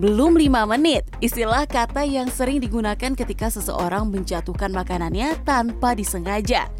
[0.00, 6.72] Belum 5 menit, istilah kata yang sering digunakan ketika seseorang menjatuhkan makanannya tanpa disengaja.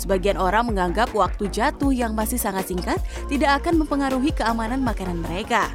[0.00, 2.96] Sebagian orang menganggap waktu jatuh yang masih sangat singkat
[3.28, 5.68] tidak akan mempengaruhi keamanan makanan mereka.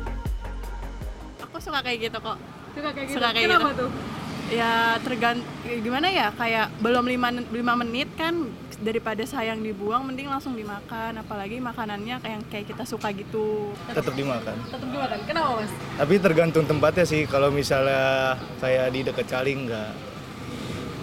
[1.37, 2.42] Aku suka kayak gitu kok.
[2.73, 3.18] Suka kayak gitu.
[3.21, 3.86] Suka kayak Kenapa gitu.
[3.86, 4.14] tuh?
[4.54, 8.46] Ya tergant gimana ya kayak belum 5 lima menit kan
[8.78, 13.71] daripada sayang dibuang mending langsung dimakan apalagi makanannya kayak kayak kita suka gitu.
[13.90, 14.56] tetap dimakan.
[14.68, 15.20] Tetap dimakan.
[15.26, 15.71] Kenapa mas?
[15.98, 17.24] Tapi tergantung tempatnya sih.
[17.26, 19.92] Kalau misalnya kayak di dekat Cali enggak.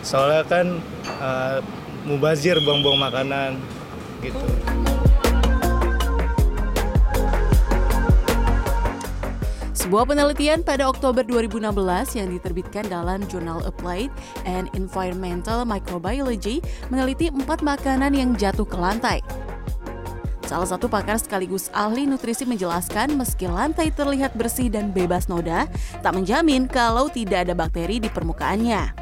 [0.05, 0.67] Soalnya kan
[1.19, 1.59] eh,
[2.07, 3.59] mubazir buang-buang makanan
[4.23, 4.92] gitu.
[9.83, 11.75] Sebuah penelitian pada Oktober 2016
[12.15, 14.15] yang diterbitkan dalam jurnal Applied
[14.47, 19.19] and Environmental Microbiology meneliti empat makanan yang jatuh ke lantai.
[20.47, 25.67] Salah satu pakar sekaligus ahli nutrisi menjelaskan meski lantai terlihat bersih dan bebas noda,
[25.99, 29.02] tak menjamin kalau tidak ada bakteri di permukaannya.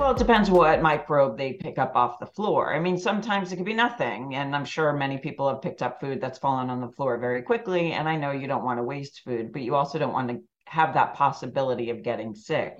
[0.00, 2.74] Well, it depends what microbe they pick up off the floor.
[2.74, 6.00] I mean, sometimes it could be nothing, and I'm sure many people have picked up
[6.00, 7.92] food that's fallen on the floor very quickly.
[7.92, 10.40] And I know you don't want to waste food, but you also don't want to
[10.64, 12.78] have that possibility of getting sick.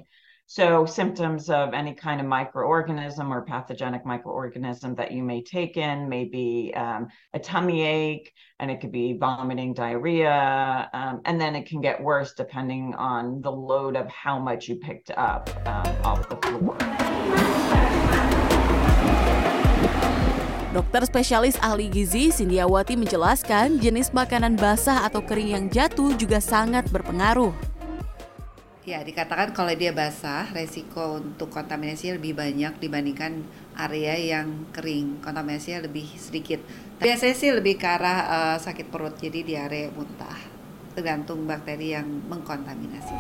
[0.51, 6.11] So, symptoms of any kind of microorganism or pathogenic microorganism that you may take in
[6.11, 11.55] may be um, a tummy ache, and it could be vomiting, diarrhea, um, and then
[11.55, 15.87] it can get worse depending on the load of how much you picked up um,
[16.03, 16.75] off the floor.
[20.75, 26.91] Dokter spesialis ahli gizi Sindiawati menjelaskan jenis makanan basah atau kering yang jatuh juga sangat
[26.91, 27.70] berpengaruh.
[28.91, 33.47] Ya, dikatakan kalau dia basah, resiko untuk kontaminasi lebih banyak dibandingkan
[33.79, 35.23] area yang kering.
[35.23, 36.59] Kontaminasinya lebih sedikit.
[36.99, 40.35] Biasanya sih lebih ke arah eh, sakit perut, jadi diare muntah.
[40.99, 43.15] Tergantung bakteri yang mengkontaminasi.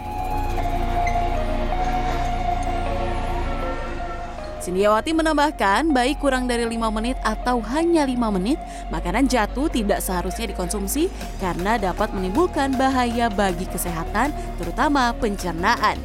[4.60, 8.60] Sindiawati menambahkan, baik kurang dari 5 menit atau hanya 5 menit,
[8.93, 11.09] makanan jatuh tidak seharusnya dikonsumsi
[11.41, 15.97] karena dapat menimbulkan bahaya bagi kesehatan, terutama pencernaan.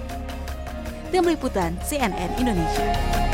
[1.12, 3.25] Tim Liputan CNN Indonesia.